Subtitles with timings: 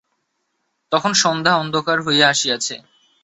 [0.91, 2.75] তখন সন্ধ্যা অন্ধকার হইয়া আসিয়াছে।